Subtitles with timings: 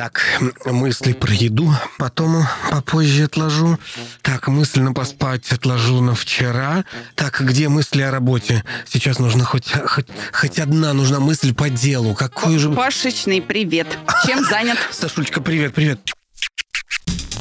[0.00, 0.22] Так,
[0.64, 3.78] мысли про еду потом попозже отложу.
[4.22, 6.86] Так, мысленно поспать отложу на вчера.
[7.16, 8.64] Так, где мысли о работе?
[8.90, 12.14] Сейчас нужно хоть, хоть, хоть одна нужна мысль по делу.
[12.14, 12.70] Какой же...
[12.70, 13.98] Пашечный привет.
[14.24, 14.78] Чем занят?
[14.90, 16.00] Сашулечка, привет, привет.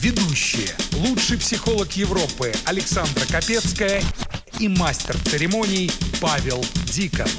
[0.02, 0.68] Ведущие.
[0.92, 4.04] Лучший психолог Европы Александра Капецкая
[4.60, 7.30] и мастер церемоний Павел Дикон.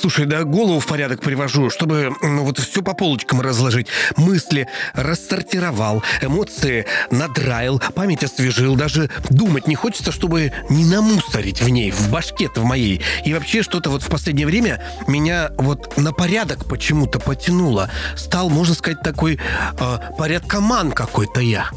[0.00, 3.88] Слушай, да голову в порядок привожу, чтобы ну, вот все по полочкам разложить.
[4.16, 8.76] Мысли рассортировал, эмоции надраил, память освежил.
[8.76, 13.02] Даже думать не хочется, чтобы не намусорить в ней, в башке-то в моей.
[13.24, 17.90] И вообще что-то вот в последнее время меня вот на порядок почему-то потянуло.
[18.16, 19.40] Стал, можно сказать, такой
[19.80, 21.70] э, порядкоман какой-то я.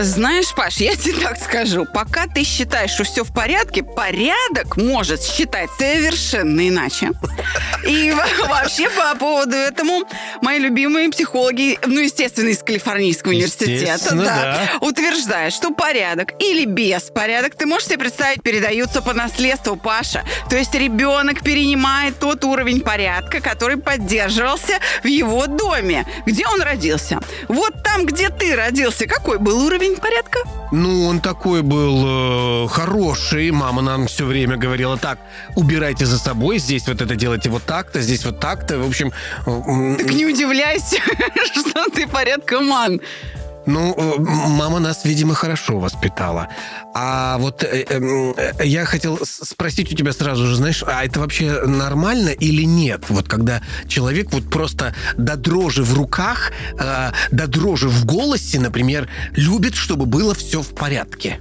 [0.00, 1.84] Знаешь, Паш, я тебе так скажу.
[1.84, 7.12] Пока ты считаешь, что все в порядке, порядок может считать совершенно иначе.
[7.86, 8.12] И
[8.48, 10.04] вообще по поводу этому
[10.42, 14.86] мои любимые психологи, ну, естественно, из Калифорнийского университета, да, да.
[14.86, 20.24] утверждают, что порядок или беспорядок, ты можешь себе представить, передаются по наследству, Паша.
[20.50, 27.20] То есть ребенок перенимает тот уровень порядка, который поддерживался в его доме, где он родился.
[27.48, 30.38] Вот там, где ты родился, какой был уровень порядка?
[30.72, 33.50] Ну, он такой был э, хороший.
[33.50, 35.18] Мама нам все время говорила так:
[35.56, 38.78] убирайте за собой, здесь вот это делайте вот так-то, здесь вот так-то.
[38.78, 39.12] В общем.
[39.46, 40.96] э, Так не удивляйся,
[41.54, 43.00] что ты порядкоман.
[43.66, 46.48] Ну, э, мама нас, видимо, хорошо воспитала.
[46.94, 51.20] А вот э, э, э, я хотел спросить у тебя сразу же, знаешь, а это
[51.20, 53.04] вообще нормально или нет?
[53.08, 59.08] Вот когда человек вот просто до дрожи в руках, э, до дрожи в голосе, например,
[59.34, 61.38] любит, чтобы было все в порядке.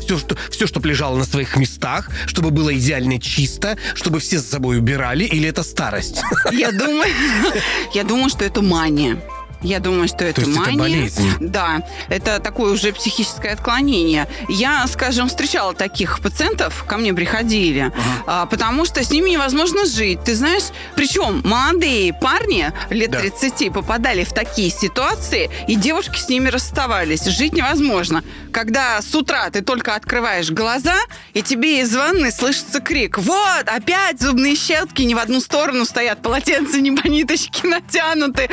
[0.00, 4.46] Все, что, все, чтобы лежало на своих местах, чтобы было идеально чисто, чтобы все за
[4.46, 6.20] собой убирали, или это старость?
[6.50, 7.12] Я думаю,
[7.94, 9.22] я думаю, что это мания.
[9.62, 10.78] Я думаю, что это есть это мания.
[10.78, 11.32] болезнь?
[11.40, 14.28] Да, это такое уже психическое отклонение.
[14.48, 17.92] Я, скажем, встречала таких пациентов, ко мне приходили,
[18.26, 20.22] а, потому что с ними невозможно жить.
[20.24, 20.64] Ты знаешь,
[20.96, 23.20] причем молодые парни лет Да.
[23.20, 27.24] 30 попадали в такие ситуации, и девушки с ними расставались.
[27.24, 28.22] Жить невозможно.
[28.52, 30.96] Когда с утра ты только открываешь глаза,
[31.34, 33.18] и тебе из ванны слышится крик.
[33.18, 38.48] Вот, опять зубные щетки не в одну сторону стоят, полотенца не по ниточке натянуты.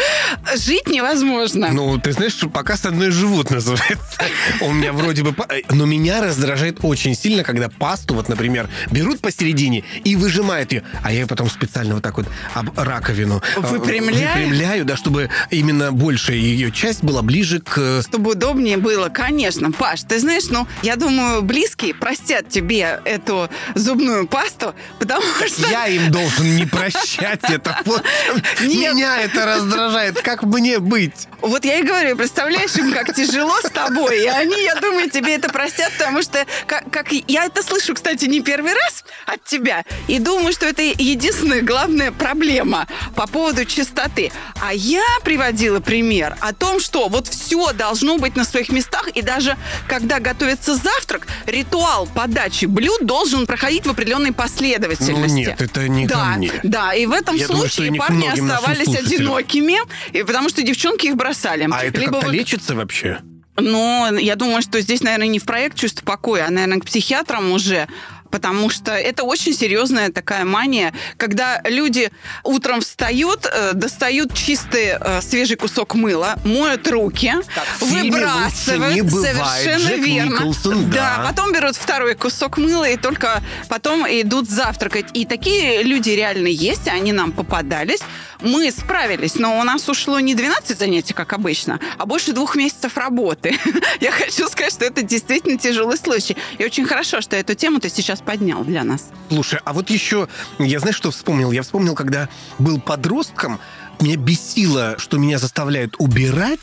[0.56, 1.70] Жить невозможно.
[1.72, 4.22] Ну, ты знаешь, пока с одной живут, называется.
[4.62, 5.36] У меня вроде бы...
[5.70, 11.12] Но меня раздражает очень сильно, когда пасту, вот, например, берут посередине и выжимают ее, а
[11.12, 14.36] я ее потом специально вот так вот об раковину э, Выпрямляешь?
[14.36, 18.02] выпрямляю, да, чтобы именно большая ее часть была ближе к...
[18.08, 19.72] Чтобы удобнее было, конечно.
[19.72, 25.70] Паш, ты знаешь, ну, я думаю, близкие простят тебе эту зубную пасту, потому что...
[25.70, 27.80] Я им должен не прощать это.
[28.62, 30.22] Меня это раздражает.
[30.22, 31.28] Как мне быть?
[31.42, 35.36] Вот я и говорю, представляешь им, как тяжело с тобой, и они, я думаю, тебе
[35.36, 39.86] это простят, потому что, как, как я это слышу, кстати, не первый раз от тебя,
[40.08, 44.32] и думаю, что это единственная главная проблема по поводу чистоты.
[44.62, 49.22] А я приводила пример о том, что вот все должно быть на своих местах, и
[49.22, 49.56] даже
[49.88, 55.30] когда готовится завтрак, ритуал подачи блюд должен проходить в определенной последовательности.
[55.30, 56.52] Ну, нет, это не ко да, мне.
[56.64, 59.78] Да, и в этом Я думаю, случае к парни оставались одинокими,
[60.12, 61.68] и потому что девчонки их бросали.
[61.72, 63.20] А это Либо как-то вот- лечится вообще?
[63.62, 67.52] но я думаю, что здесь, наверное, не в проект чувство покоя, а, наверное, к психиатрам
[67.52, 67.88] уже.
[68.32, 72.12] Потому что это очень серьезная такая мания, когда люди
[72.44, 77.34] утром встают, э, достают чистый э, свежий кусок мыла, моют руки,
[77.80, 78.94] фильме выбрасывают.
[78.94, 79.64] не бывает.
[79.64, 80.34] Совершенно Джек верно.
[80.36, 81.24] Николсон, да.
[81.28, 85.08] потом берут второй кусок мыла и только потом идут завтракать.
[85.16, 88.02] И такие люди реально есть, они нам попадались.
[88.42, 92.96] Мы справились, но у нас ушло не 12 занятий, как обычно, а больше двух месяцев
[92.96, 93.58] работы.
[94.00, 96.38] Я хочу сказать, что это действительно тяжелый случай.
[96.58, 99.10] И очень хорошо, что эту тему ты сейчас поднял для нас.
[99.30, 101.52] Слушай, а вот еще, я знаешь, что вспомнил?
[101.52, 103.60] Я вспомнил, когда был подростком,
[104.00, 106.62] меня бесило, что меня заставляют убирать,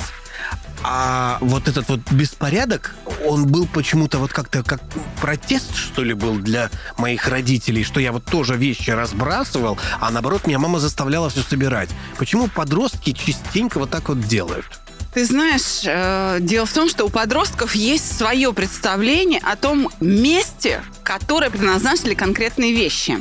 [0.88, 2.94] а вот этот вот беспорядок,
[3.24, 4.80] он был почему-то вот как-то как
[5.20, 10.46] протест, что ли, был для моих родителей, что я вот тоже вещи разбрасывал, а наоборот,
[10.46, 11.90] меня мама заставляла все собирать.
[12.18, 14.66] Почему подростки частенько вот так вот делают?
[15.12, 20.82] Ты знаешь, э, дело в том, что у подростков есть свое представление о том месте,
[21.02, 23.20] которое предназначено для конкретной вещи.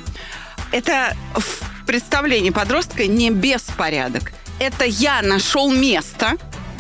[0.72, 4.34] Это в представлении подростка не беспорядок.
[4.60, 6.34] Это я нашел место,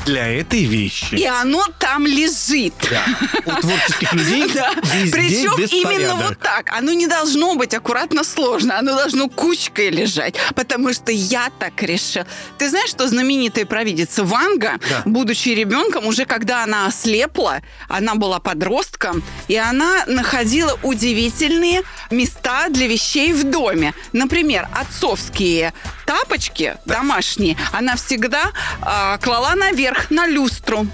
[0.05, 1.15] Для этой вещи.
[1.15, 2.73] и оно там лежит.
[2.91, 3.03] Да.
[3.45, 4.71] У творческих людей Да.
[5.11, 6.71] Причем именно вот так.
[6.71, 8.77] Оно не должно быть аккуратно сложно.
[8.77, 10.35] Оно должно кучкой лежать.
[10.55, 12.23] Потому что я так решил.
[12.57, 15.01] Ты знаешь, что знаменитая провидица Ванга, Да.
[15.05, 21.81] будучи ребенком, уже когда она ослепла, она была подростком, и она находила удивительные
[22.11, 23.93] места для вещей в доме.
[24.13, 25.73] Например, отцовские
[26.05, 30.87] тапочки домашние она всегда а, клала наверх на люстру.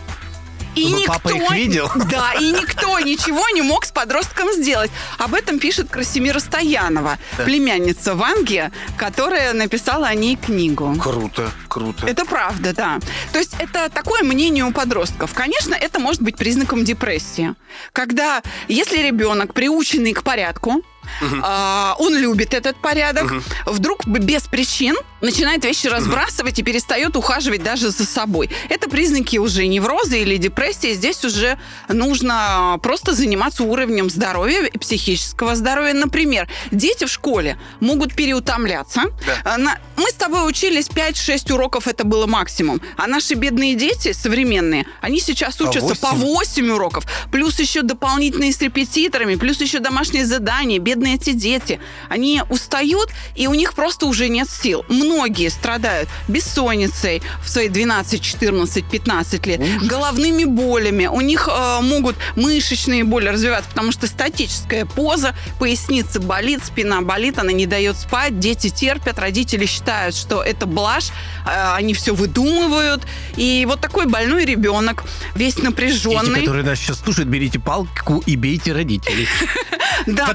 [0.75, 1.91] И Чтобы никто, папа их видел?
[2.09, 4.89] Да, и никто ничего не мог с подростком сделать.
[5.17, 10.95] Об этом пишет Красимира Стоянова, племянница Ванги, которая написала о ней книгу.
[10.97, 12.07] Круто, круто.
[12.07, 12.99] Это правда, да.
[13.33, 15.33] То есть это такое мнение у подростков.
[15.33, 17.53] Конечно, это может быть признаком депрессии.
[17.91, 20.81] Когда, если ребенок приученный к порядку,
[21.43, 23.31] а, он любит этот порядок,
[23.65, 28.49] вдруг без причин начинает вещи разбрасывать и перестает ухаживать даже за собой.
[28.69, 30.93] Это признаки уже невроза или депрессии.
[30.93, 31.57] Здесь уже
[31.87, 35.93] нужно просто заниматься уровнем здоровья и психического здоровья.
[35.93, 39.03] Например, дети в школе могут переутомляться.
[39.43, 42.81] А, на- Мы с тобой учились 5-6 уроков, это было максимум.
[42.97, 46.25] А наши бедные дети современные, они сейчас По учатся по 8?
[46.25, 50.79] 8 уроков, плюс еще дополнительные с репетиторами, плюс еще домашние задания.
[50.91, 51.79] Бедные эти дети.
[52.09, 54.83] Они устают, и у них просто уже нет сил.
[54.89, 61.05] Многие страдают бессонницей в свои 12, 14, 15 лет, головными болями.
[61.05, 67.39] У них э, могут мышечные боли развиваться, потому что статическая поза, поясница болит, спина болит,
[67.39, 71.11] она не дает спать, дети терпят, родители считают, что это блажь,
[71.45, 73.03] э, они все выдумывают.
[73.37, 75.05] И вот такой больной ребенок,
[75.35, 76.41] весь Дети, напряженный.
[76.41, 79.29] которые нас сейчас слушают, берите палку и бейте родителей.
[80.07, 80.25] Да,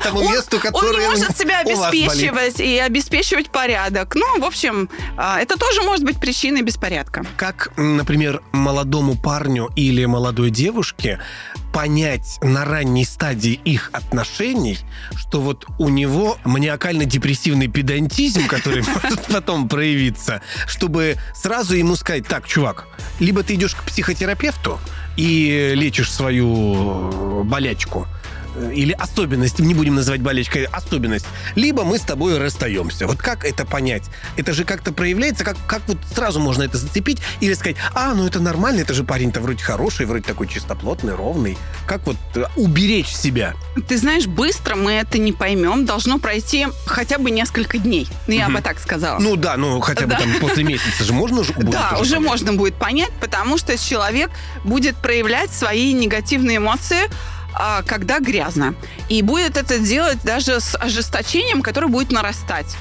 [0.54, 4.14] он, месту, он не может себя обеспечивать и обеспечивать порядок.
[4.14, 7.25] Ну, в общем, а, это тоже может быть причиной беспорядка.
[7.37, 11.19] Как, например, молодому парню или молодой девушке
[11.72, 14.78] понять на ранней стадии их отношений,
[15.14, 22.46] что вот у него маниакально-депрессивный педантизм, который может потом проявиться, чтобы сразу ему сказать, так,
[22.46, 22.87] чувак,
[23.20, 24.81] либо ты идешь к психотерапевту
[25.16, 28.06] и лечишь свою болячку,
[28.75, 33.06] или особенность, не будем называть болячкой, особенность, либо мы с тобой расстаемся.
[33.06, 34.05] Вот как это понять?
[34.37, 38.26] Это же как-то проявляется, как, как вот сразу можно это зацепить или сказать, а, ну
[38.26, 41.58] это нормально, это же парень-то вроде хороший, вроде такой чистоплотный, ровный.
[41.87, 43.55] Как вот э, уберечь себя?
[43.88, 45.85] Ты знаешь, быстро мы это не поймем.
[45.85, 48.09] Должно пройти хотя бы несколько дней.
[48.26, 49.19] Ну, я бы так сказала.
[49.19, 50.19] Ну да, ну хотя бы Да.
[50.19, 52.29] там после месяца же можно уже будет Да, уже понять.
[52.31, 54.31] можно будет понять, потому что человек
[54.64, 57.11] будет проявлять свои негативные эмоции
[57.87, 58.75] когда грязно.
[59.08, 62.76] И будет это делать даже с ожесточением, которое будет нарастать.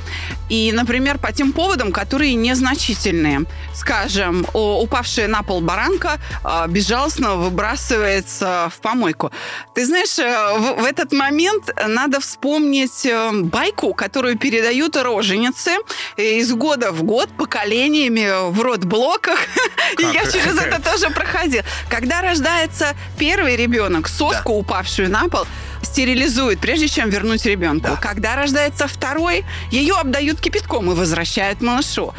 [0.50, 3.46] И, например, по тем поводам, которые незначительные.
[3.74, 9.32] Скажем, упавшая на пол баранка а, безжалостно выбрасывается в помойку.
[9.74, 15.72] Ты знаешь, э, в, в этот момент надо вспомнить э, байку, которую передают роженицы
[16.18, 19.40] из года в год поколениями в родблоках.
[20.00, 20.34] И я Как?
[20.34, 21.64] через это тоже проходила.
[21.90, 25.46] Когда рождается первый ребенок, соску, упавшую на пол,
[25.84, 27.90] стерилизуют, прежде чем вернуть ребенку.
[27.90, 27.96] Да.
[27.96, 32.14] Когда рождается второй, ее обдают кипятком и возвращают малышу.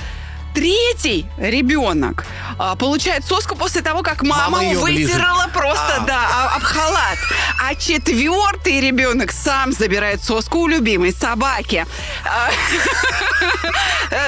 [0.56, 2.24] Третий ребенок
[2.58, 6.06] а, получает соску после того, как мама, Мама вытерла просто, А.
[6.06, 7.18] да, а- об халат.
[7.62, 11.84] А четвертый ребенок сам забирает соску у любимой собаки.
[12.24, 12.50] А,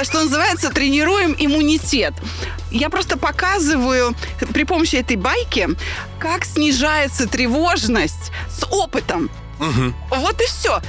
[0.05, 2.13] Что называется, тренируем иммунитет.
[2.71, 4.15] Я просто показываю
[4.53, 5.67] при помощи этой байки,
[6.19, 9.31] как снижается тревожность с опытом.
[9.59, 9.95] Мгм.
[10.11, 10.81] Вот и все.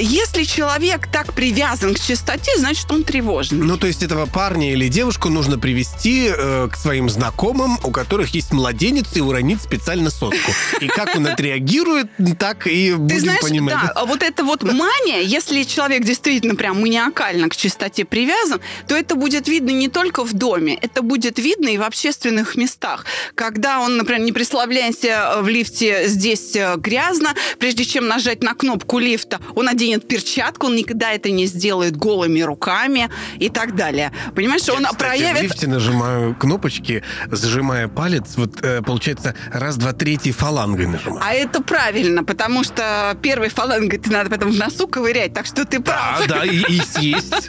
[0.00, 3.64] Если человек так привязан к чистоте, значит, он тревожный.
[3.64, 8.34] Ну, то есть этого парня или девушку нужно привести э, к своим знакомым, у которых
[8.34, 10.52] есть младенец, и уронить специально соску.
[10.80, 13.74] И как он отреагирует, так и будем Ты знаешь, понимать.
[13.74, 18.96] да, а вот эта вот мания, если человек действительно прям маниакально к чистоте привязан, то
[18.96, 23.04] это будет видно не только в доме, это будет видно и в общественных местах.
[23.34, 28.54] Когда он, например, не представляйся в лифте здесь э, грязно, прежде чем чем нажать на
[28.54, 34.12] кнопку лифта, он оденет перчатку, он никогда это не сделает голыми руками и так далее.
[34.34, 35.38] Понимаешь, он Кстати, проявит...
[35.38, 41.22] в лифте нажимаю кнопочки, зажимая палец, вот э, получается раз, два, третий фалангой нажимаю.
[41.24, 45.64] А это правильно, потому что первой фалангой ты надо потом в носу ковырять, так что
[45.64, 46.26] ты прав.
[46.26, 47.48] Да, да, и, и съесть.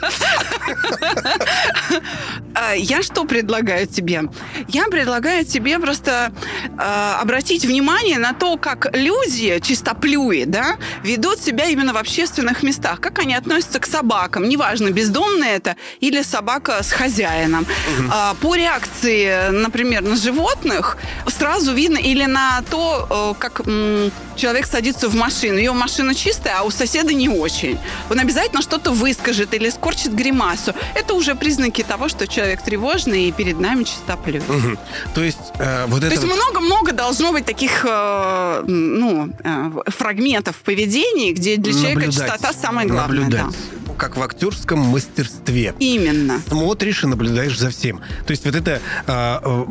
[2.70, 4.22] А, Я что предлагаю тебе?
[4.68, 6.32] Я предлагаю тебе просто
[6.78, 13.00] э, обратить внимание на то, как люди, чистоплюи, да, ведут себя именно в общественных местах,
[13.00, 17.66] как они относятся к собакам, неважно, бездомная это или собака с хозяином.
[18.10, 24.66] А, По реакции, например, на животных сразу видно или на то, э, как м, человек
[24.66, 25.58] садится в машину.
[25.58, 27.78] Ее машина чистая, а у соседа не очень.
[28.10, 30.74] Он обязательно что-то выскажет или скорчит гримасу.
[30.94, 34.42] Это уже признаки того, что человек тревожный и перед нами чистоплюй.
[34.48, 34.78] Мгм.
[35.14, 36.14] То есть э, вот То это...
[36.14, 42.32] есть вот- много-много должно быть таких э, ну, э, фрагментов поведения, где для человека наблюдать,
[42.32, 43.20] чистота самое главное.
[43.24, 43.46] Наблюдать.
[43.86, 43.94] да.
[43.96, 45.72] Как в актерском мастерстве.
[45.78, 46.40] Именно.
[46.48, 48.00] Смотришь и наблюдаешь за всем.
[48.26, 49.64] То есть вот это э, э,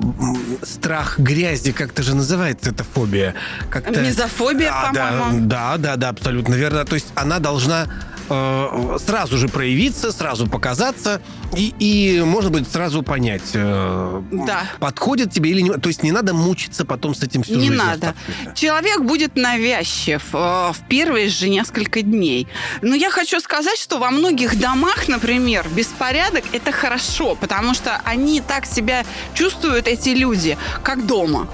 [0.65, 3.35] страх грязи, как это же называется, эта фобия?
[3.69, 3.99] Как-то...
[4.01, 5.47] Мизофобия, А, по-моему.
[5.47, 6.85] да, да, да, абсолютно верно.
[6.85, 7.87] То есть она должна
[8.29, 11.21] э, сразу же проявиться, сразу показаться,
[11.55, 14.63] и, и можно будет сразу понять, э, Да.
[14.79, 15.71] подходит тебе или не.
[15.71, 18.09] То есть не надо мучиться потом с этим всю Не жизнь надо.
[18.17, 18.55] оставшуюся.
[18.55, 22.47] Человек будет навязчив э, в первые же несколько дней.
[22.81, 28.41] Но я хочу сказать, что во многих домах, например, беспорядок это хорошо, потому что они
[28.41, 31.47] так себя чувствуют, эти люди, как дома.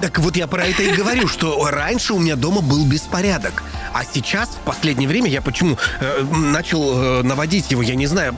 [0.00, 3.62] Так вот я про это и говорю, что раньше у меня дома был беспорядок.
[3.92, 8.34] А сейчас, в последнее время, я почему э, начал э, наводить его, я не знаю,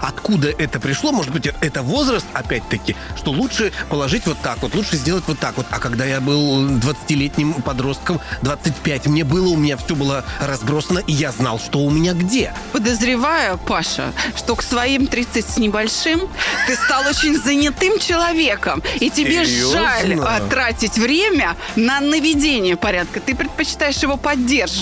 [0.00, 1.12] откуда это пришло.
[1.12, 5.56] Может быть, это возраст, опять-таки, что лучше положить вот так вот, лучше сделать вот так
[5.56, 5.66] вот.
[5.70, 11.12] А когда я был 20-летним подростком, 25, мне было, у меня все было разбросано, и
[11.12, 12.52] я знал, что у меня где.
[12.72, 16.28] Подозреваю, Паша, что к своим 30 с небольшим
[16.66, 19.80] ты стал очень занятым человеком, и тебе Серьезно?
[19.80, 23.20] жаль а, тратить время на наведение порядка.
[23.20, 24.75] Ты предпочитаешь его поддерживать.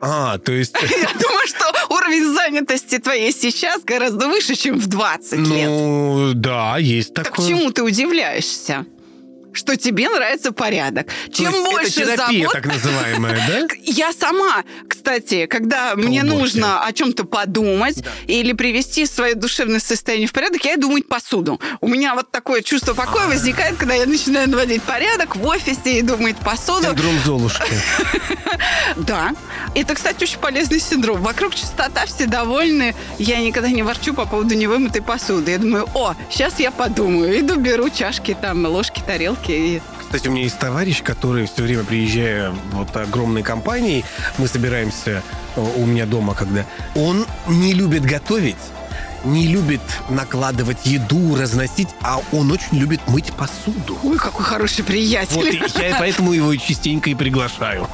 [0.00, 0.74] А, то есть...
[0.82, 5.68] Я думаю, что уровень занятости твоей сейчас гораздо выше, чем в 20 лет.
[5.68, 7.48] Ну, да, есть Так такое.
[7.48, 8.86] чему ты удивляешься?
[9.56, 11.06] Что тебе нравится порядок.
[11.06, 13.74] То Чем есть больше это терапия, забот, так называемая, да?
[13.84, 16.36] Я сама, кстати, когда мне уборке.
[16.36, 21.58] нужно о чем-то подумать или привести свое душевное состояние в порядок, я иду мыть посуду.
[21.80, 26.18] У меня вот такое чувство покоя возникает, когда я начинаю наводить порядок в офисе, иду
[26.18, 26.88] мыть посуду.
[26.88, 27.62] Синдром Золушки.
[28.96, 29.34] Да.
[29.74, 31.20] Это, кстати, очень полезный синдром.
[31.20, 32.94] Вокруг чистота, все довольны.
[33.18, 35.52] Я никогда не ворчу по поводу невымытой посуды.
[35.52, 37.38] Я думаю, о, сейчас я подумаю.
[37.38, 39.45] Иду, беру чашки, там, ложки, тарелки.
[39.48, 39.80] И...
[40.00, 44.04] Кстати, у меня есть товарищ, который все время приезжая вот огромной компанией,
[44.38, 45.22] мы собираемся
[45.56, 48.56] э, у меня дома, когда он не любит готовить,
[49.24, 53.98] не любит накладывать еду, разносить, а он очень любит мыть посуду.
[54.04, 55.60] Ой, какой хороший приятель.
[55.60, 57.88] Вот я поэтому его частенько и приглашаю.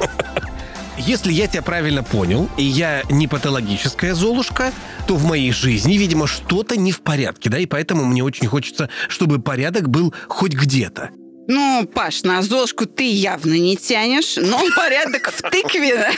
[0.99, 4.73] Если я тебя правильно понял, и я не патологическая Золушка,
[5.06, 8.90] то в моей жизни, видимо, что-то не в порядке, да, и поэтому мне очень хочется,
[9.09, 11.11] чтобы порядок был хоть где-то.
[11.49, 16.11] Ну, Паш, на Золушку ты явно не тянешь, но порядок в тыкве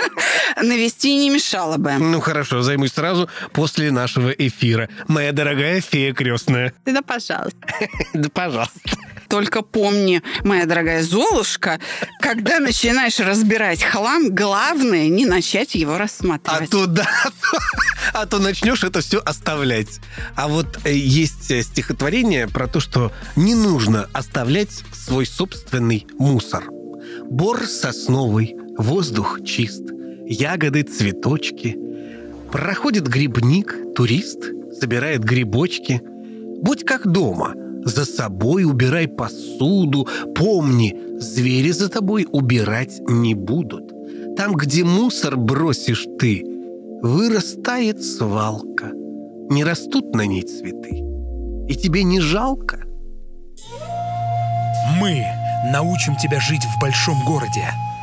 [0.62, 1.92] навести не мешало бы.
[1.98, 4.88] Ну хорошо, займусь сразу после нашего эфира.
[5.08, 6.72] Моя дорогая фея крестная.
[6.84, 7.58] Да, пожалуйста.
[8.14, 8.80] Да, пожалуйста.
[9.32, 11.80] Только помни, моя дорогая Золушка,
[12.20, 16.68] когда начинаешь разбирать хлам, главное не начать его А рассматривать.
[16.68, 17.08] то да,
[18.12, 20.00] а то, а начнешь это все оставлять.
[20.36, 26.64] А вот э, есть э, стихотворение про то, что не нужно оставлять свой собственный мусор.
[27.30, 29.84] Бор сосновый, воздух чист,
[30.26, 31.78] ягоды, цветочки.
[32.52, 34.40] Проходит грибник, турист,
[34.78, 36.02] собирает грибочки.
[36.04, 40.06] Будь как дома, за собой убирай посуду.
[40.34, 43.92] Помни, звери за тобой убирать не будут.
[44.36, 46.44] Там, где мусор бросишь ты,
[47.02, 48.92] вырастает свалка.
[49.50, 51.02] Не растут на ней цветы.
[51.68, 52.84] И тебе не жалко?
[54.98, 55.24] Мы
[55.72, 57.64] научим тебя жить в большом городе.